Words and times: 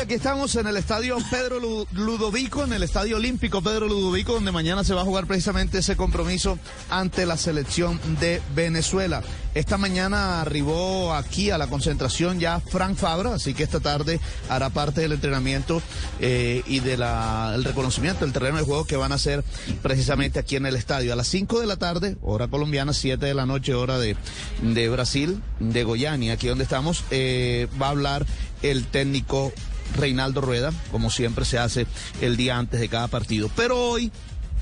aquí 0.00 0.14
estamos 0.14 0.54
en 0.54 0.66
el 0.66 0.76
estadio 0.76 1.16
Pedro 1.30 1.58
Ludovico, 1.92 2.62
en 2.62 2.72
el 2.72 2.82
estadio 2.82 3.16
olímpico 3.16 3.62
Pedro 3.62 3.88
Ludovico, 3.88 4.34
donde 4.34 4.52
mañana 4.52 4.84
se 4.84 4.94
va 4.94 5.00
a 5.00 5.04
jugar 5.04 5.26
precisamente 5.26 5.78
ese 5.78 5.96
compromiso 5.96 6.58
ante 6.88 7.26
la 7.26 7.36
selección 7.36 7.98
de 8.20 8.40
Venezuela. 8.54 9.22
Esta 9.54 9.76
mañana 9.76 10.40
arribó 10.40 11.14
aquí 11.14 11.50
a 11.50 11.58
la 11.58 11.66
concentración 11.66 12.38
ya 12.38 12.60
Frank 12.60 12.96
Fabra, 12.96 13.34
así 13.34 13.54
que 13.54 13.64
esta 13.64 13.80
tarde 13.80 14.20
hará 14.48 14.70
parte 14.70 15.00
del 15.00 15.12
entrenamiento 15.12 15.82
eh, 16.20 16.62
y 16.66 16.80
del 16.80 17.02
reconocimiento 17.64 18.24
del 18.24 18.32
terreno 18.32 18.58
de 18.58 18.64
juego 18.64 18.84
que 18.84 18.96
van 18.96 19.10
a 19.12 19.16
hacer 19.16 19.42
precisamente 19.82 20.38
aquí 20.38 20.56
en 20.56 20.66
el 20.66 20.76
estadio. 20.76 21.12
A 21.12 21.16
las 21.16 21.28
5 21.28 21.60
de 21.60 21.66
la 21.66 21.76
tarde, 21.76 22.16
hora 22.22 22.46
colombiana, 22.46 22.92
7 22.92 23.24
de 23.24 23.34
la 23.34 23.46
noche, 23.46 23.74
hora 23.74 23.98
de, 23.98 24.16
de 24.62 24.88
Brasil, 24.88 25.42
de 25.58 25.82
Goiânia, 25.82 26.34
aquí 26.34 26.46
donde 26.46 26.64
estamos, 26.64 27.04
eh, 27.10 27.68
va 27.80 27.86
a 27.86 27.90
hablar 27.90 28.26
el 28.62 28.84
técnico 28.86 29.52
Reinaldo 29.96 30.40
Rueda, 30.40 30.72
como 30.90 31.10
siempre 31.10 31.44
se 31.44 31.58
hace 31.58 31.86
el 32.20 32.36
día 32.36 32.58
antes 32.58 32.80
de 32.80 32.88
cada 32.88 33.08
partido. 33.08 33.50
Pero 33.56 33.78
hoy 33.78 34.12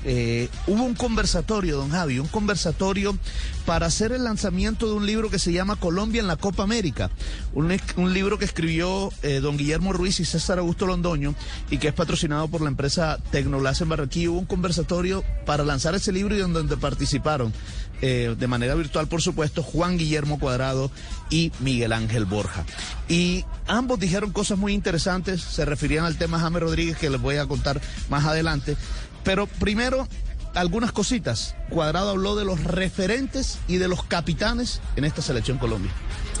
eh, 0.03 0.49
hubo 0.67 0.83
un 0.83 0.95
conversatorio, 0.95 1.77
don 1.77 1.89
Javi, 1.89 2.19
un 2.19 2.27
conversatorio 2.27 3.17
para 3.65 3.87
hacer 3.87 4.11
el 4.11 4.23
lanzamiento 4.23 4.87
de 4.87 4.93
un 4.93 5.05
libro 5.05 5.29
que 5.29 5.39
se 5.39 5.51
llama 5.51 5.75
Colombia 5.75 6.21
en 6.21 6.27
la 6.27 6.37
Copa 6.37 6.63
América, 6.63 7.09
un, 7.53 7.67
libro 8.13 8.37
que 8.37 8.45
escribió 8.45 9.11
eh, 9.23 9.39
don 9.41 9.57
Guillermo 9.57 9.93
Ruiz 9.93 10.19
y 10.19 10.25
César 10.25 10.59
Augusto 10.59 10.85
Londoño 10.85 11.35
y 11.69 11.77
que 11.77 11.89
es 11.89 11.93
patrocinado 11.93 12.47
por 12.47 12.61
la 12.61 12.69
empresa 12.69 13.17
Tecnolas 13.31 13.81
en 13.81 13.89
Barranquilla. 13.89 14.29
Hubo 14.29 14.39
un 14.39 14.45
conversatorio 14.45 15.23
para 15.45 15.63
lanzar 15.63 15.95
ese 15.95 16.11
libro 16.11 16.35
y 16.35 16.39
donde 16.39 16.77
participaron 16.77 17.53
eh, 17.99 18.35
de 18.37 18.47
manera 18.47 18.75
virtual, 18.75 19.07
por 19.07 19.23
supuesto, 19.23 19.63
Juan 19.63 19.97
Guillermo 19.97 20.37
Cuadrado 20.37 20.91
y 21.31 21.51
Miguel 21.59 21.93
Ángel 21.93 22.25
Borja. 22.25 22.63
Y 23.09 23.43
ambos 23.67 23.99
dijeron 23.99 24.31
cosas 24.31 24.59
muy 24.59 24.73
interesantes, 24.73 25.41
se 25.41 25.65
referían 25.65 26.05
al 26.05 26.15
tema 26.17 26.39
James 26.39 26.61
Rodríguez 26.61 26.97
que 26.97 27.09
les 27.09 27.19
voy 27.19 27.37
a 27.37 27.47
contar 27.47 27.81
más 28.09 28.25
adelante. 28.25 28.77
Pero 29.27 29.45
primero, 29.45 30.07
algunas 30.53 30.93
cositas. 30.93 31.53
Cuadrado 31.69 32.11
habló 32.11 32.37
de 32.37 32.45
los 32.45 32.63
referentes 32.63 33.59
y 33.67 33.75
de 33.75 33.89
los 33.89 34.05
capitanes 34.05 34.79
en 34.95 35.03
esta 35.03 35.21
selección 35.21 35.57
Colombia. 35.57 35.91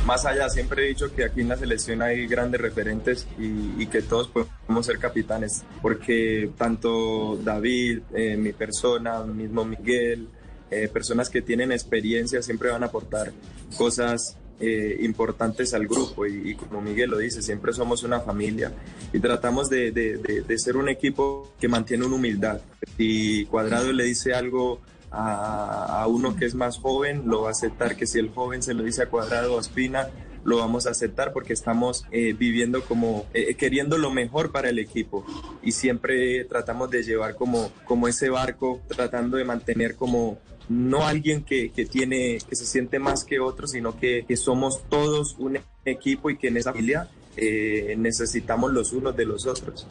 Más 0.05 0.25
allá, 0.25 0.47
siempre 0.47 0.85
he 0.85 0.87
dicho 0.87 1.13
que 1.13 1.25
aquí 1.25 1.41
en 1.41 1.49
la 1.49 1.57
selección 1.57 2.01
hay 2.01 2.27
grandes 2.27 2.61
referentes 2.61 3.27
y, 3.37 3.85
que 3.87 4.01
todos 4.01 4.29
podemos 4.29 4.85
ser 4.85 4.99
capitanes, 4.99 5.65
porque 5.81 6.49
tanto 6.57 7.37
David, 7.43 8.03
eh, 8.15 8.37
mi 8.37 8.53
persona, 8.53 9.21
mismo 9.25 9.65
Miguel, 9.65 10.29
eh, 10.71 10.87
personas 10.87 11.29
que 11.29 11.41
tienen 11.41 11.73
experiencia 11.73 12.41
siempre 12.41 12.69
van 12.69 12.83
a 12.83 12.85
aportar 12.85 13.33
cosas 13.77 14.37
eh, 14.59 14.97
importantes 15.01 15.75
al 15.75 15.87
grupo 15.87 16.25
y, 16.25 16.55
como 16.55 16.81
Miguel 16.81 17.11
lo 17.11 17.19
dice, 17.19 17.43
siempre 17.43 17.73
somos 17.73 18.03
una 18.03 18.21
familia 18.21 18.71
y 19.13 19.19
tratamos 19.19 19.69
de, 19.69 19.91
de, 19.91 20.57
ser 20.57 20.77
un 20.77 20.89
equipo 20.89 21.53
que 21.59 21.67
mantiene 21.67 22.05
una 22.05 22.15
humildad. 22.15 22.59
Si 22.97 23.45
Cuadrado 23.45 23.93
le 23.93 24.03
dice 24.05 24.33
algo 24.33 24.81
a, 25.11 26.01
a, 26.01 26.07
uno 26.07 26.35
que 26.35 26.45
es 26.45 26.55
más 26.55 26.79
joven, 26.79 27.23
lo 27.25 27.43
va 27.43 27.49
a 27.49 27.51
aceptar, 27.51 27.95
que 27.95 28.07
si 28.07 28.17
el 28.17 28.29
joven 28.29 28.63
se 28.63 28.73
lo 28.73 28.83
dice 28.83 29.03
a 29.03 29.09
Cuadrado 29.09 29.53
o 29.53 29.57
a 29.59 29.61
Espina, 29.61 30.09
lo 30.43 30.57
vamos 30.57 30.87
a 30.87 30.91
aceptar 30.91 31.33
porque 31.33 31.53
estamos 31.53 32.05
eh, 32.11 32.33
viviendo 32.33 32.83
como, 32.83 33.27
queriendo 33.59 33.97
lo 33.97 34.09
mejor 34.09 34.51
para 34.51 34.69
el 34.69 34.79
equipo 34.79 35.23
y 35.61 35.73
siempre 35.73 36.45
tratamos 36.45 36.89
de 36.89 37.03
llevar 37.03 37.35
como, 37.35 37.71
como 37.85 38.07
ese 38.07 38.29
barco, 38.29 38.81
tratando 38.87 39.37
de 39.37 39.43
mantener 39.43 39.95
como 39.95 40.39
no 40.69 41.05
alguien 41.05 41.43
que, 41.43 41.69
tiene, 41.89 42.39
que 42.47 42.55
se 42.55 42.65
siente 42.65 42.99
más 42.99 43.23
que 43.23 43.39
otro, 43.39 43.67
sino 43.67 43.97
que, 43.99 44.25
somos 44.35 44.83
todos 44.89 45.35
un 45.39 45.59
equipo 45.85 46.29
y 46.29 46.37
que 46.37 46.47
en 46.49 46.57
esa 46.57 46.71
familia 46.71 47.09
eh, 47.35 47.95
necesitamos 47.97 48.71
los 48.71 48.93
unos 48.93 49.15
de 49.15 49.25
los 49.25 49.45
otros. 49.45 49.87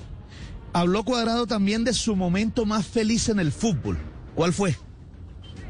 Habló 0.72 1.04
Cuadrado 1.04 1.46
también 1.46 1.84
de 1.84 1.94
su 1.94 2.16
momento 2.16 2.66
más 2.66 2.86
feliz 2.86 3.28
en 3.28 3.40
el 3.40 3.52
fútbol. 3.52 3.96
¿Cuál 4.34 4.52
fue? 4.52 4.76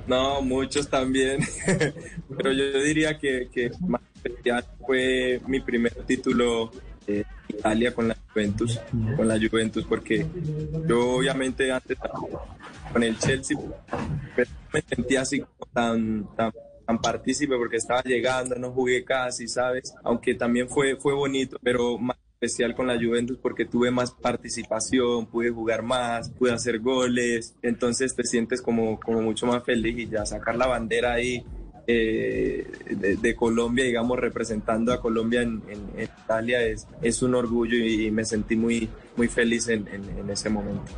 No, 0.07 0.41
muchos 0.43 0.89
también, 0.89 1.41
pero 2.37 2.53
yo 2.53 2.81
diría 2.81 3.19
que, 3.19 3.49
que 3.53 3.71
más 3.81 4.00
especial 4.15 4.65
fue 4.84 5.41
mi 5.47 5.61
primer 5.61 5.93
título 6.06 6.71
en 7.06 7.25
Italia 7.49 7.94
con 7.94 8.09
la 8.09 8.17
Juventus, 8.33 8.81
con 9.17 9.28
la 9.28 9.38
Juventus, 9.38 9.84
porque 9.84 10.27
yo 10.88 11.17
obviamente 11.17 11.73
antes 11.73 11.99
con 12.93 13.03
el 13.03 13.19
Chelsea, 13.19 13.56
pero 14.34 14.50
me 14.76 14.82
sentía 14.82 15.22
así 15.22 15.42
tan, 15.72 16.26
tan, 16.37 16.53
tan 16.87 17.00
partícipe 17.00 17.56
porque 17.56 17.76
estaba 17.76 18.03
llegando, 18.03 18.56
no 18.56 18.72
jugué 18.72 19.04
casi, 19.04 19.48
¿sabes? 19.48 19.94
Aunque 20.04 20.34
también 20.34 20.69
fue, 20.69 20.97
fue 20.97 21.14
bonito, 21.14 21.59
pero 21.62 21.98
más 21.98 22.16
especial 22.34 22.75
con 22.75 22.87
la 22.87 22.97
Juventus 22.97 23.38
porque 23.41 23.64
tuve 23.64 23.91
más 23.91 24.10
participación, 24.10 25.26
pude 25.26 25.48
jugar 25.50 25.82
más, 25.82 26.28
pude 26.31 26.53
hacer 26.53 26.81
goles, 26.81 27.54
entonces 27.62 28.14
te 28.14 28.25
sientes 28.25 28.60
como, 28.60 29.00
como 29.00 29.22
mucho 29.22 29.47
más 29.47 29.64
feliz 29.64 29.98
y 29.98 30.09
ya 30.09 30.26
sacar 30.26 30.56
la 30.56 30.66
bandera 30.66 31.14
ahí 31.14 31.43
eh, 31.87 32.66
de, 32.91 33.37
Colombia, 33.37 33.84
digamos, 33.84 34.19
representando 34.19 34.93
a 34.93 35.00
Colombia 35.00 35.41
en, 35.43 35.62
Italia 35.98 36.60
es, 36.62 36.87
es 37.00 37.22
un 37.22 37.34
orgullo 37.34 37.78
y, 37.78 38.10
me 38.10 38.25
sentí 38.25 38.56
muy, 38.56 38.91
muy 39.16 39.28
feliz 39.28 39.69
en, 39.69 39.88
en 39.88 40.28
ese 40.28 40.50
momento. 40.50 40.93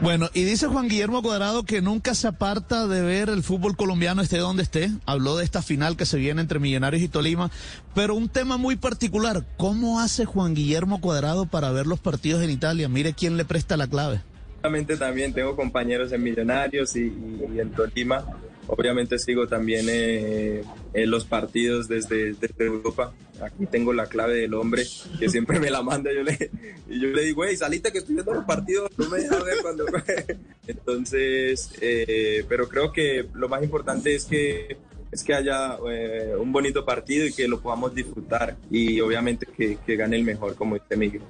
Bueno, 0.00 0.30
y 0.32 0.44
dice 0.44 0.68
Juan 0.68 0.88
Guillermo 0.88 1.22
Cuadrado 1.22 1.64
que 1.64 1.82
nunca 1.82 2.14
se 2.14 2.28
aparta 2.28 2.86
de 2.86 3.02
ver 3.02 3.28
el 3.28 3.42
fútbol 3.42 3.76
colombiano 3.76 4.22
esté 4.22 4.38
donde 4.38 4.62
esté. 4.62 4.90
Habló 5.06 5.36
de 5.36 5.42
esta 5.42 5.60
final 5.60 5.96
que 5.96 6.06
se 6.06 6.18
viene 6.18 6.40
entre 6.40 6.60
Millonarios 6.60 7.02
y 7.02 7.08
Tolima, 7.08 7.50
pero 7.96 8.14
un 8.14 8.28
tema 8.28 8.58
muy 8.58 8.76
particular, 8.76 9.44
¿cómo 9.56 9.98
hace 9.98 10.24
Juan 10.24 10.54
Guillermo 10.54 11.00
Cuadrado 11.00 11.46
para 11.46 11.72
ver 11.72 11.88
los 11.88 11.98
partidos 11.98 12.42
en 12.42 12.50
Italia? 12.50 12.88
Mire 12.88 13.12
quién 13.12 13.36
le 13.36 13.44
presta 13.44 13.76
la 13.76 13.88
clave. 13.88 14.20
También 14.62 15.32
tengo 15.32 15.56
compañeros 15.56 16.12
en 16.12 16.22
Millonarios 16.22 16.94
y, 16.94 17.12
y 17.52 17.58
en 17.58 17.72
Tolima 17.72 18.24
Obviamente 18.68 19.18
sigo 19.18 19.48
también 19.48 19.86
eh, 19.88 20.62
los 20.94 21.24
partidos 21.24 21.88
desde, 21.88 22.34
desde, 22.34 22.66
Europa. 22.66 23.12
Aquí 23.40 23.66
tengo 23.66 23.92
la 23.92 24.06
clave 24.06 24.34
del 24.34 24.52
hombre 24.54 24.84
que 25.18 25.28
siempre 25.28 25.58
me 25.58 25.70
la 25.70 25.82
manda. 25.82 26.12
Yo 26.12 26.22
le, 26.22 26.50
y 26.88 27.00
yo 27.00 27.08
le 27.08 27.24
digo, 27.24 27.44
hey, 27.44 27.56
salite 27.56 27.90
que 27.90 27.98
estoy 27.98 28.16
viendo 28.16 28.34
los 28.34 28.44
partidos, 28.44 28.90
no 28.98 29.08
me 29.08 29.18
dejas 29.20 29.42
ver 29.44 29.56
cuando. 29.62 29.86
Entonces, 30.66 31.70
eh, 31.80 32.44
pero 32.48 32.68
creo 32.68 32.92
que 32.92 33.26
lo 33.32 33.48
más 33.48 33.62
importante 33.62 34.14
es 34.14 34.26
que 34.26 34.76
es 35.10 35.24
que 35.24 35.34
haya 35.34 35.78
eh, 35.90 36.34
un 36.38 36.52
bonito 36.52 36.84
partido 36.84 37.26
y 37.26 37.32
que 37.32 37.48
lo 37.48 37.60
podamos 37.60 37.94
disfrutar 37.94 38.58
y 38.70 39.00
obviamente 39.00 39.46
que, 39.46 39.78
que 39.86 39.96
gane 39.96 40.16
el 40.16 40.24
mejor, 40.24 40.54
como 40.54 40.74
dice 40.74 40.96
Miguel. 40.96 41.22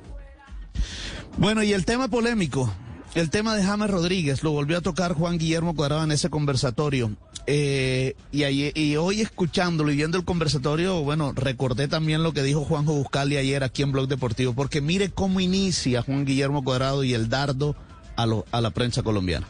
Bueno, 1.37 1.63
y 1.63 1.73
el 1.73 1.85
tema 1.85 2.09
polémico, 2.09 2.69
el 3.15 3.31
tema 3.31 3.57
de 3.57 3.63
James 3.63 3.91
Rodríguez 3.91 4.43
lo 4.43 4.51
volvió 4.51 4.79
a 4.79 4.81
tocar 4.81 5.13
Juan 5.13 5.39
Guillermo 5.39 5.75
Cuadrado 5.75 6.05
en 6.05 6.13
ese 6.13 6.31
conversatorio. 6.31 7.13
Eh, 7.51 8.15
y, 8.31 8.45
y, 8.79 8.97
hoy 8.99 9.23
escuchándolo 9.23 9.91
y 9.91 9.97
viendo 9.97 10.19
el 10.19 10.25
conversatorio, 10.27 11.01
bueno, 11.01 11.33
recordé 11.35 11.89
también 11.89 12.23
lo 12.23 12.35
que 12.35 12.43
dijo 12.43 12.63
Juanjo 12.63 12.93
Buscali 12.93 13.39
ayer 13.39 13.65
aquí 13.65 13.83
en 13.83 13.91
Blog 13.91 14.07
Deportivo, 14.07 14.53
porque 14.53 14.83
mire 14.83 15.09
cómo 15.09 15.41
inicia 15.41 16.03
Juan 16.03 16.27
Guillermo 16.27 16.63
Cuadrado 16.63 17.05
y 17.05 17.15
el 17.15 17.31
dardo 17.31 17.75
a, 18.17 18.27
lo, 18.27 18.45
a 18.53 18.61
la 18.61 18.69
prensa 18.69 19.03
colombiana. 19.03 19.49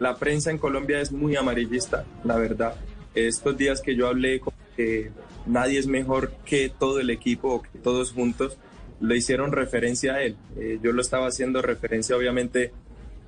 La 0.00 0.16
prensa 0.16 0.50
en 0.50 0.58
Colombia 0.58 1.00
es 1.00 1.12
muy 1.12 1.36
amarillista, 1.36 2.04
la 2.24 2.34
verdad. 2.34 2.74
Estos 3.14 3.56
días 3.56 3.80
que 3.80 3.94
yo 3.94 4.08
hablé 4.08 4.40
con 4.40 4.52
que 4.76 5.12
nadie 5.46 5.78
es 5.78 5.86
mejor 5.86 6.32
que 6.44 6.68
todo 6.68 6.98
el 6.98 7.10
equipo 7.10 7.54
o 7.54 7.62
que 7.62 7.78
todos 7.78 8.10
juntos, 8.10 8.58
le 9.00 9.16
hicieron 9.16 9.52
referencia 9.52 10.14
a 10.14 10.22
él. 10.22 10.36
Eh, 10.56 10.80
yo 10.82 10.90
lo 10.90 11.00
estaba 11.00 11.28
haciendo 11.28 11.62
referencia, 11.62 12.16
obviamente, 12.16 12.72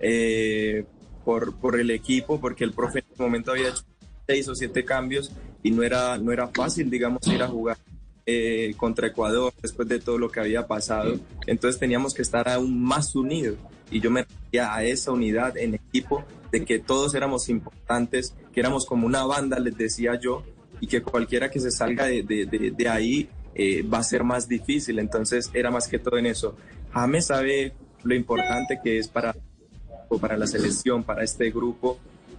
eh, 0.00 0.86
por, 1.24 1.56
por 1.60 1.78
el 1.78 1.92
equipo, 1.92 2.40
porque 2.40 2.64
el 2.64 2.72
profe 2.72 2.98
en 2.98 3.04
ese 3.12 3.22
momento 3.22 3.52
había 3.52 3.68
hecho 3.68 3.84
seis 4.28 4.46
o 4.46 4.54
siete 4.54 4.84
cambios 4.84 5.32
y 5.62 5.70
no 5.70 5.82
era, 5.82 6.18
no 6.18 6.30
era 6.32 6.48
fácil, 6.48 6.90
digamos, 6.90 7.26
ir 7.28 7.42
a 7.42 7.48
jugar 7.48 7.78
eh, 8.26 8.74
contra 8.76 9.06
Ecuador 9.06 9.54
después 9.62 9.88
de 9.88 10.00
todo 10.00 10.18
lo 10.18 10.30
que 10.30 10.38
había 10.38 10.66
pasado. 10.66 11.18
Entonces 11.46 11.80
teníamos 11.80 12.12
que 12.12 12.20
estar 12.20 12.46
aún 12.46 12.82
más 12.82 13.16
unidos 13.16 13.56
y 13.90 14.00
yo 14.00 14.10
me 14.10 14.24
refería 14.24 14.74
a 14.74 14.84
esa 14.84 15.12
unidad 15.12 15.56
en 15.56 15.74
equipo 15.74 16.24
de 16.52 16.62
que 16.66 16.78
todos 16.78 17.14
éramos 17.14 17.48
importantes, 17.48 18.34
que 18.52 18.60
éramos 18.60 18.84
como 18.84 19.06
una 19.06 19.24
banda, 19.24 19.58
les 19.58 19.78
decía 19.78 20.20
yo, 20.20 20.44
y 20.78 20.86
que 20.86 21.00
cualquiera 21.02 21.50
que 21.50 21.58
se 21.58 21.70
salga 21.70 22.04
de, 22.04 22.22
de, 22.22 22.46
de, 22.76 22.88
ahí 22.88 23.30
eh, 23.54 23.82
va 23.82 23.98
a 23.98 24.02
ser 24.02 24.24
más 24.24 24.46
difícil. 24.46 24.98
Entonces 24.98 25.50
era 25.54 25.70
más 25.70 25.88
que 25.88 25.98
todo 25.98 26.18
en 26.18 26.26
eso. 26.26 26.54
James 26.92 27.26
sabe 27.26 27.72
lo 28.02 28.14
importante 28.14 28.78
que 28.84 28.98
es 28.98 29.08
para, 29.08 29.34
para 30.20 30.36
la 30.36 30.46
selección, 30.46 31.02
para 31.02 31.24
este 31.24 31.50
grupo, 31.50 31.98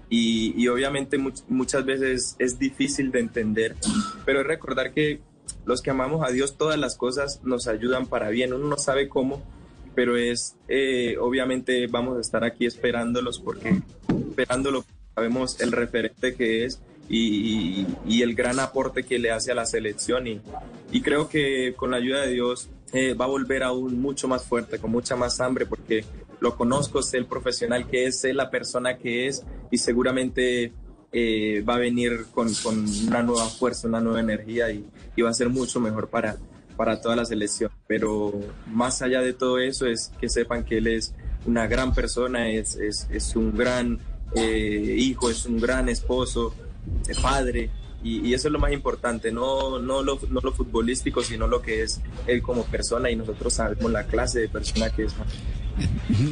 y, 0.09 0.67
obviamente 0.67 1.17
muchas 1.47 1.85
veces 1.85 2.35
es 2.39 2.57
difícil 2.57 3.11
de 3.11 3.19
entender, 3.19 3.75
pero 4.25 4.41
es 4.41 4.47
recordar 4.47 4.91
que 4.91 5.19
los 5.65 5.81
que 5.81 5.91
amamos 5.91 6.27
a 6.27 6.31
Dios, 6.31 6.57
todas 6.57 6.79
las 6.79 6.95
cosas 6.95 7.41
nos 7.43 7.67
ayudan 7.67 8.07
para 8.07 8.29
bien. 8.29 8.53
Uno 8.53 8.67
no 8.67 8.77
sabe 8.77 9.07
cómo, 9.07 9.43
pero 9.93 10.17
es, 10.17 10.55
eh, 10.67 11.17
obviamente 11.19 11.87
vamos 11.87 12.17
a 12.17 12.21
estar 12.21 12.43
aquí 12.43 12.65
esperándolos 12.65 13.39
porque 13.39 13.81
esperándolo 14.29 14.83
sabemos 15.13 15.59
el 15.61 15.71
referente 15.71 16.35
que 16.35 16.65
es 16.65 16.81
y, 17.07 17.85
y, 18.05 18.21
el 18.21 18.35
gran 18.35 18.59
aporte 18.59 19.03
que 19.03 19.19
le 19.19 19.31
hace 19.31 19.51
a 19.51 19.55
la 19.55 19.65
selección. 19.65 20.27
Y, 20.27 20.41
y 20.91 21.01
creo 21.01 21.27
que 21.27 21.73
con 21.75 21.91
la 21.91 21.97
ayuda 21.97 22.21
de 22.21 22.33
Dios 22.33 22.69
eh, 22.93 23.13
va 23.13 23.25
a 23.25 23.29
volver 23.29 23.63
aún 23.63 23.99
mucho 24.01 24.27
más 24.27 24.43
fuerte, 24.43 24.79
con 24.79 24.91
mucha 24.91 25.15
más 25.15 25.39
hambre, 25.39 25.65
porque 25.65 26.03
lo 26.39 26.55
conozco, 26.55 27.01
sé 27.01 27.17
el 27.17 27.25
profesional 27.25 27.87
que 27.87 28.05
es, 28.05 28.21
sé 28.21 28.33
la 28.33 28.49
persona 28.49 28.97
que 28.97 29.27
es 29.27 29.43
y 29.71 29.77
seguramente 29.77 30.73
eh, 31.11 31.63
va 31.67 31.75
a 31.75 31.79
venir 31.79 32.27
con, 32.33 32.53
con, 32.55 32.85
una 33.07 33.23
nueva 33.23 33.47
fuerza, 33.47 33.87
una 33.87 33.99
nueva 33.99 34.19
energía 34.19 34.71
y, 34.71 34.85
va 35.21 35.29
a 35.29 35.33
ser 35.33 35.49
mucho 35.49 35.81
mejor 35.81 36.07
para, 36.07 36.37
para 36.77 37.01
toda 37.01 37.15
la 37.15 37.25
selección. 37.25 37.71
Pero 37.87 38.31
más 38.67 39.01
allá 39.01 39.21
de 39.21 39.33
todo 39.33 39.59
eso 39.59 39.85
es 39.85 40.11
que 40.19 40.29
sepan 40.29 40.63
que 40.63 40.77
él 40.77 40.87
es 40.87 41.13
una 41.45 41.67
gran 41.67 41.93
persona, 41.93 42.49
es, 42.49 42.75
es, 42.77 43.07
es 43.11 43.35
un 43.35 43.55
gran 43.57 43.99
eh, 44.35 44.95
hijo, 44.97 45.29
es 45.29 45.45
un 45.45 45.59
gran 45.59 45.89
esposo, 45.89 46.53
padre. 47.21 47.69
Y, 48.03 48.27
y, 48.27 48.33
eso 48.33 48.47
es 48.47 48.51
lo 48.53 48.59
más 48.59 48.71
importante, 48.71 49.31
no, 49.31 49.79
no, 49.79 50.01
lo, 50.01 50.19
no 50.29 50.39
lo 50.41 50.53
futbolístico, 50.53 51.21
sino 51.21 51.47
lo 51.47 51.61
que 51.61 51.83
es 51.83 51.99
él 52.27 52.41
como 52.41 52.63
persona 52.63 53.11
y 53.11 53.15
nosotros 53.17 53.53
sabemos 53.53 53.91
la 53.91 54.05
clase 54.05 54.39
de 54.39 54.47
persona 54.47 54.89
que 54.89 55.03
es. 55.03 55.13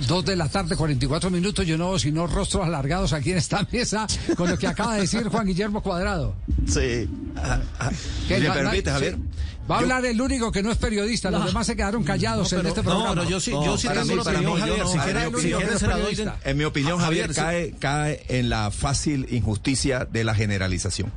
Dos 0.07 0.25
de 0.25 0.35
la 0.35 0.49
tarde, 0.49 0.75
44 0.75 1.29
minutos. 1.29 1.65
Yo 1.65 1.77
no, 1.77 1.97
sino 1.99 2.27
rostros 2.27 2.65
alargados 2.65 3.13
aquí 3.13 3.31
en 3.31 3.37
esta 3.37 3.65
mesa 3.71 4.07
con 4.35 4.49
lo 4.49 4.57
que 4.57 4.67
acaba 4.67 4.95
de 4.95 5.01
decir 5.01 5.27
Juan 5.27 5.45
Guillermo 5.45 5.81
Cuadrado. 5.81 6.35
Sí. 6.67 7.07
Ah, 7.35 7.59
ah, 7.79 7.91
¿Me 8.29 8.41
permite, 8.41 8.91
Javier? 8.91 9.15
Sí. 9.15 9.21
Va 9.69 9.75
a 9.75 9.79
hablar 9.79 10.05
el 10.05 10.19
único 10.21 10.51
que 10.51 10.63
no 10.63 10.71
es 10.71 10.77
periodista, 10.77 11.29
los 11.29 11.45
demás 11.45 11.67
se 11.67 11.75
quedaron 11.75 12.03
callados 12.03 12.53
no, 12.53 12.59
en 12.59 12.67
este 12.67 12.83
programa. 12.83 13.15
No, 13.15 13.29
yo 13.29 13.39
sí, 13.41 13.51
yo 13.51 13.77
sí 13.77 13.89
tengo 13.89 14.05
mí, 14.05 14.13
opinión, 14.13 14.53
mí, 14.53 14.59
Javier. 14.61 14.79
No, 14.79 14.87
si 14.87 14.97
quiere, 14.97 15.25
si 15.41 15.51
quiere 15.51 15.79
se 15.79 15.87
la 15.87 15.97
doy. 15.97 16.29
En 16.45 16.57
mi 16.57 16.63
opinión, 16.63 16.99
Javier, 16.99 17.33
cae, 17.33 17.73
cae 17.77 18.23
en 18.29 18.49
la 18.49 18.71
fácil 18.71 19.27
injusticia 19.29 20.05
de 20.05 20.23
la 20.23 20.33
generalización. 20.33 21.11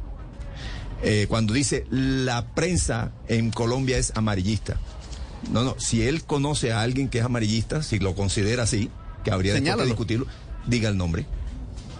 Eh, 1.02 1.26
cuando 1.28 1.54
dice 1.54 1.86
la 1.90 2.46
prensa 2.54 3.12
en 3.28 3.50
Colombia 3.50 3.98
es 3.98 4.12
amarillista. 4.14 4.78
No, 5.50 5.64
no, 5.64 5.76
si 5.78 6.02
él 6.02 6.24
conoce 6.24 6.72
a 6.72 6.82
alguien 6.82 7.08
que 7.08 7.18
es 7.18 7.24
amarillista, 7.24 7.82
si 7.82 7.98
lo 7.98 8.14
considera 8.14 8.64
así, 8.64 8.90
que 9.24 9.30
habría 9.30 9.54
de 9.54 9.84
discutirlo, 9.84 10.26
diga 10.66 10.88
el 10.88 10.96
nombre. 10.96 11.26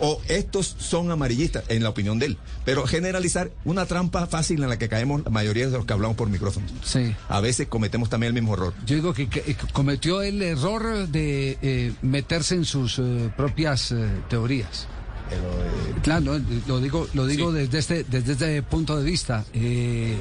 O 0.02 0.18
estos 0.28 0.76
son 0.78 1.10
amarillistas, 1.10 1.64
en 1.68 1.82
la 1.82 1.90
opinión 1.90 2.18
de 2.18 2.26
él. 2.26 2.38
Pero 2.64 2.86
generalizar 2.86 3.50
una 3.66 3.84
trampa 3.84 4.26
fácil 4.26 4.62
en 4.62 4.70
la 4.70 4.78
que 4.78 4.88
caemos 4.88 5.22
la 5.24 5.30
mayoría 5.30 5.66
de 5.66 5.76
los 5.76 5.84
que 5.84 5.92
hablamos 5.92 6.16
por 6.16 6.30
micrófono. 6.30 6.66
Sí. 6.82 7.14
A 7.28 7.40
veces 7.40 7.68
cometemos 7.68 8.08
también 8.08 8.28
el 8.34 8.40
mismo 8.40 8.54
error. 8.54 8.72
Yo 8.86 8.94
digo 8.96 9.12
que, 9.12 9.28
que 9.28 9.54
cometió 9.74 10.22
el 10.22 10.40
error 10.40 11.06
de 11.08 11.58
eh, 11.60 11.92
meterse 12.00 12.54
en 12.54 12.64
sus 12.64 12.98
eh, 12.98 13.30
propias 13.36 13.94
teorías. 14.30 14.86
Pero, 15.30 15.42
eh, 15.42 16.00
claro, 16.02 16.40
lo 16.66 16.80
digo, 16.80 17.08
lo 17.14 17.26
digo 17.26 17.52
sí. 17.52 17.58
desde 17.58 17.78
este, 17.78 18.04
desde 18.04 18.32
este 18.32 18.62
punto 18.62 18.96
de 18.96 19.04
vista. 19.04 19.44
Eh, 19.54 20.18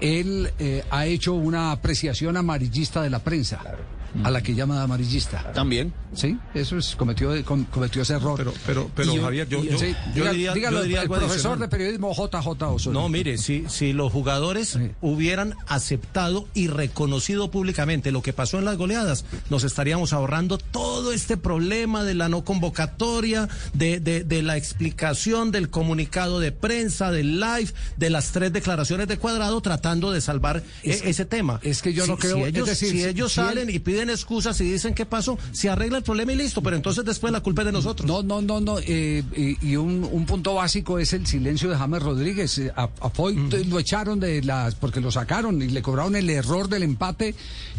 él 0.00 0.50
eh, 0.58 0.84
ha 0.90 1.06
hecho 1.06 1.34
una 1.34 1.72
apreciación 1.72 2.36
amarillista 2.36 3.02
de 3.02 3.10
la 3.10 3.18
prensa. 3.20 3.58
Claro. 3.58 3.95
A 4.24 4.30
la 4.30 4.42
que 4.42 4.54
llama 4.54 4.82
amarillista. 4.82 5.52
También. 5.52 5.92
Sí, 6.14 6.38
eso 6.54 6.78
es, 6.78 6.96
cometió, 6.96 7.32
cometió 7.44 8.02
ese 8.02 8.14
error. 8.14 8.36
Pero, 8.36 8.54
pero, 8.66 8.90
pero 8.94 9.14
yo, 9.14 9.22
Javier, 9.22 9.48
yo, 9.48 9.62
yo, 9.62 9.78
sí, 9.78 9.94
yo 10.14 10.22
diga, 10.22 10.32
diría, 10.32 10.54
dígalo, 10.54 10.78
yo 10.78 10.82
diría 10.84 11.02
el, 11.02 11.08
profesor 11.08 11.58
de 11.58 11.68
periodismo 11.68 12.14
JJ 12.14 12.62
Osorio. 12.62 13.00
No, 13.00 13.08
mire, 13.08 13.36
si, 13.38 13.64
si 13.68 13.92
los 13.92 14.12
jugadores 14.12 14.70
sí. 14.70 14.90
hubieran 15.02 15.54
aceptado 15.66 16.48
y 16.54 16.68
reconocido 16.68 17.50
públicamente 17.50 18.12
lo 18.12 18.22
que 18.22 18.32
pasó 18.32 18.58
en 18.58 18.64
las 18.64 18.76
goleadas, 18.78 19.24
nos 19.50 19.64
estaríamos 19.64 20.12
ahorrando 20.12 20.58
todo 20.58 21.12
este 21.12 21.36
problema 21.36 22.04
de 22.04 22.14
la 22.14 22.28
no 22.28 22.44
convocatoria, 22.44 23.48
de, 23.74 24.00
de, 24.00 24.24
de 24.24 24.42
la 24.42 24.56
explicación 24.56 25.50
del 25.50 25.68
comunicado 25.68 26.40
de 26.40 26.52
prensa, 26.52 27.10
del 27.10 27.40
live, 27.40 27.72
de 27.96 28.10
las 28.10 28.32
tres 28.32 28.52
declaraciones 28.52 29.08
de 29.08 29.18
cuadrado, 29.18 29.60
tratando 29.60 30.12
de 30.12 30.20
salvar 30.20 30.62
es, 30.82 31.02
ese 31.04 31.24
tema. 31.24 31.60
Es 31.62 31.82
que 31.82 31.92
yo 31.92 32.04
si, 32.04 32.10
no 32.10 32.16
creo. 32.16 32.36
Si 32.36 32.42
ellos, 32.44 32.68
es 32.68 32.80
decir, 32.80 32.90
si 32.90 33.04
ellos 33.04 33.32
si 33.32 33.36
salen 33.36 33.68
él... 33.68 33.74
y 33.74 33.78
piden 33.78 33.95
excusas 34.02 34.60
y 34.60 34.64
dicen 34.64 34.94
qué 34.94 35.06
pasó, 35.06 35.38
se 35.52 35.68
arregla 35.68 35.98
el 35.98 36.04
problema 36.04 36.32
y 36.32 36.36
listo, 36.36 36.62
pero 36.62 36.76
entonces 36.76 37.04
después 37.04 37.32
la 37.32 37.40
culpa 37.40 37.62
es 37.62 37.66
de 37.66 37.72
nosotros. 37.72 38.06
No, 38.06 38.22
no, 38.22 38.40
no, 38.40 38.60
no. 38.60 38.78
Eh, 38.78 39.22
y, 39.34 39.68
y 39.70 39.76
un, 39.76 40.08
un, 40.10 40.26
punto 40.26 40.54
básico 40.54 40.98
es 40.98 41.12
el 41.12 41.26
silencio 41.26 41.70
de 41.70 41.76
James 41.76 42.02
Rodríguez. 42.02 42.60
A, 42.74 42.82
a 43.00 43.12
uh 43.16 43.46
lo 43.68 43.78
echaron 43.78 44.20
de 44.20 44.42
las, 44.42 44.74
porque 44.74 45.00
lo 45.00 45.10
sacaron 45.10 45.60
y 45.62 45.68
le 45.68 45.82
cobraron 45.82 46.16
el 46.16 46.28
error 46.30 46.68
del 46.68 46.82
empate 46.82 47.34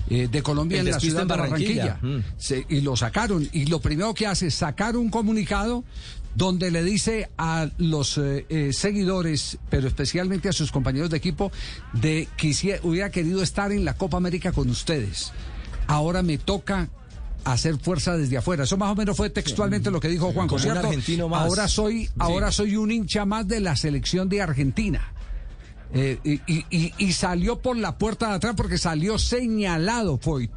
eh, 0.10 0.28
de 0.32 0.42
Colombia 0.42 0.80
el 0.80 0.88
en 0.88 0.94
la 0.94 1.00
ciudad 1.00 1.22
de 1.22 1.26
Barranquilla. 1.26 2.00
Barranquilla. 2.02 2.20
Mm. 2.20 2.24
Se, 2.38 2.66
y 2.70 2.82
lo 2.82 2.96
sacaron. 2.96 3.48
Y 3.52 3.66
lo 3.66 3.80
primero 3.80 4.14
que 4.14 4.28
hace 4.28 4.48
es 4.48 4.56
sacar 4.56 4.96
un 4.96 5.10
comunicado 5.10 5.84
donde 6.36 6.70
le 6.70 6.84
dice 6.84 7.30
a 7.38 7.68
los 7.78 8.18
eh, 8.20 8.46
eh, 8.50 8.72
seguidores, 8.72 9.58
pero 9.72 9.88
especialmente 9.88 10.48
a 10.48 10.54
sus 10.54 10.72
compañeros 10.72 11.10
de 11.10 11.18
equipo, 11.18 11.52
de 11.94 12.28
que 12.38 12.80
hubiera 12.84 13.10
querido 13.10 13.42
estar 13.42 13.72
en 13.72 13.84
la 13.84 13.96
Copa 13.96 14.18
América 14.18 14.52
con 14.52 14.70
ustedes. 14.70 15.32
Ahora 15.88 16.22
me 16.22 16.38
toca 16.38 16.90
hacer 17.52 17.78
fuerza 17.78 18.18
desde 18.18 18.38
afuera. 18.38 18.64
Eso 18.64 18.78
más 18.78 18.92
o 18.92 18.96
menos 18.96 19.16
fue 19.16 19.30
textualmente 19.30 19.92
lo 19.92 20.00
que 20.00 20.10
dijo 20.10 20.32
Juan 20.34 20.50
¿cierto? 20.60 20.90
Ahora 21.34 21.68
soy, 21.68 22.06
sí. 22.06 22.12
ahora 22.20 22.52
soy 22.52 22.76
un 22.76 22.92
hincha 22.92 23.26
más 23.26 23.48
de 23.48 23.60
la 23.60 23.76
selección 23.76 24.30
de 24.30 24.42
Argentina. 24.42 25.14
Eh, 25.94 26.20
y, 26.26 26.42
y, 26.70 26.94
y, 26.98 27.14
salió 27.14 27.62
por 27.62 27.78
la 27.78 27.98
puerta 27.98 28.28
de 28.28 28.36
atrás 28.36 28.56
porque 28.58 28.78
salió 28.78 29.18
señalado 29.18 30.18
Foyt. 30.18 30.52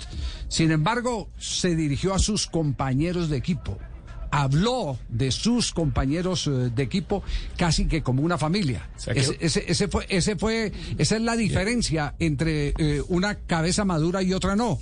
Sin 0.48 0.72
embargo, 0.72 1.28
se 1.38 1.76
dirigió 1.76 2.14
a 2.14 2.18
sus 2.18 2.48
compañeros 2.48 3.30
de 3.30 3.36
equipo. 3.36 3.78
Habló 4.32 4.98
de 5.08 5.30
sus 5.30 5.72
compañeros 5.72 6.48
eh, 6.48 6.50
de 6.74 6.82
equipo 6.82 7.22
casi 7.56 7.86
que 7.86 8.02
como 8.02 8.22
una 8.22 8.38
familia. 8.38 8.88
O 8.96 9.00
sea, 9.00 9.14
ese, 9.14 9.36
ese, 9.40 9.64
ese, 9.68 9.86
fue, 9.86 10.04
ese 10.08 10.34
fue, 10.34 10.72
esa 10.98 11.14
es 11.14 11.22
la 11.22 11.36
diferencia 11.36 12.16
entre 12.18 12.74
eh, 12.76 13.00
una 13.06 13.36
cabeza 13.36 13.84
madura 13.84 14.24
y 14.24 14.32
otra 14.32 14.56
no 14.56 14.80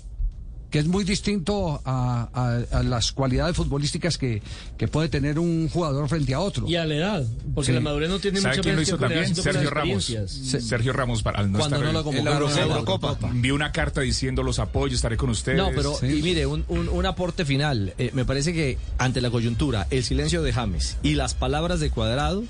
que 0.71 0.79
es 0.79 0.87
muy 0.87 1.05
distinto 1.05 1.81
a, 1.85 2.29
a, 2.33 2.79
a 2.79 2.83
las 2.83 3.13
cualidades 3.13 3.57
futbolísticas 3.57 4.19
que, 4.19 4.43
que, 4.77 4.89
puede 4.89 5.09
tener 5.09 5.39
un 5.39 5.69
jugador 5.69 6.09
frente 6.09 6.35
a 6.35 6.41
otro. 6.41 6.69
Y 6.69 6.77
a 6.77 6.85
la 6.85 6.95
edad, 6.95 7.27
porque 7.55 7.69
sí. 7.69 7.73
la 7.73 7.81
madurez 7.81 8.11
no 8.11 8.19
tiene 8.19 8.41
mucha 8.41 8.61
quién 8.61 8.77
lo 8.77 8.83
hizo 8.83 8.99
también? 8.99 9.35
Sergio 9.35 9.71
Ramos. 9.71 10.17
Sergio 10.27 10.93
Ramos 10.93 11.23
para 11.23 11.41
al 11.41 11.53
no 11.53 11.59
Cuando 11.59 11.77
estar 11.77 11.93
no 11.93 12.03
lo 12.03 12.11
en 12.11 12.25
la 12.25 12.63
Eurocopa. 12.63 13.17
Vi 13.35 13.51
una 13.51 13.73
carta 13.73 14.01
diciendo 14.01 14.43
los 14.43 14.59
apoyos, 14.59 14.97
estaré 14.97 15.17
con 15.17 15.31
ustedes. 15.31 15.59
No, 15.59 15.71
pero 15.75 15.95
sí. 15.95 16.07
y 16.07 16.23
mire, 16.23 16.47
un, 16.47 16.65
un, 16.69 16.89
un 16.89 17.07
aporte 17.07 17.45
final. 17.45 17.95
Eh, 17.99 18.11
me 18.13 18.25
parece 18.25 18.53
que 18.53 18.79
ante 18.99 19.21
la 19.21 19.31
coyuntura, 19.31 19.87
el 19.91 20.05
silencio 20.05 20.43
de 20.43 20.53
James 20.53 20.99
y 21.03 21.15
las 21.15 21.35
palabras 21.35 21.81
de 21.81 21.91
Cuadrado, 21.91 22.45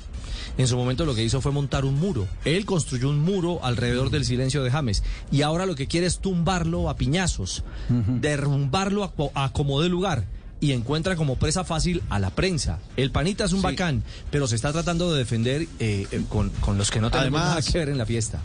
en 0.57 0.67
su 0.67 0.77
momento 0.77 1.05
lo 1.05 1.15
que 1.15 1.25
hizo 1.25 1.41
fue 1.41 1.53
montar 1.53 1.85
un 1.85 1.99
muro. 1.99 2.27
Él 2.45 2.65
construyó 2.65 3.09
un 3.09 3.21
muro 3.21 3.61
alrededor 3.63 4.11
del 4.11 4.25
silencio 4.25 4.63
de 4.63 4.71
James 4.71 5.03
y 5.31 5.43
ahora 5.43 5.67
lo 5.67 5.75
que 5.75 5.87
quiere 5.87 6.07
es 6.07 6.19
tumbarlo 6.19 6.89
a 6.89 6.97
piñazos, 6.97 7.65
uh 7.91 7.95
-huh. 7.95 8.21
derrumbarlo 8.21 9.05
a, 9.05 9.45
a 9.45 9.53
como 9.53 9.81
de 9.81 9.89
lugar 9.89 10.27
y 10.61 10.73
encuentra 10.73 11.17
como 11.17 11.37
presa 11.37 11.65
fácil 11.65 12.03
a 12.09 12.19
la 12.19 12.31
prensa. 12.31 12.79
El 12.97 13.11
panita 13.11 13.45
es 13.45 13.53
un 13.53 13.61
sí. 13.61 13.65
bacán, 13.65 14.03
pero 14.31 14.47
se 14.47 14.57
está 14.57 14.73
tratando 14.73 15.13
de 15.13 15.19
defender 15.19 15.67
eh, 15.79 16.07
con, 16.29 16.51
con, 16.61 16.79
los 16.79 16.91
que 16.91 17.01
no 17.01 17.11
tenemos 17.11 17.41
Además, 17.41 17.65
nada 17.65 17.73
que 17.73 17.79
ver 17.79 17.89
en 17.91 17.99
la 17.99 18.07
fiesta. 18.07 18.37